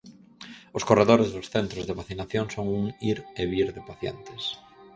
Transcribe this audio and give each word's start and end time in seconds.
Os 0.77 0.85
corredores 0.89 1.29
dos 1.35 1.49
centros 1.55 1.83
de 1.85 1.97
vacinación 1.99 2.45
son 2.55 2.65
un 2.79 2.83
ir 3.11 3.17
e 3.41 3.43
vir 3.51 3.69
de 3.77 3.85
pacientes. 3.89 4.43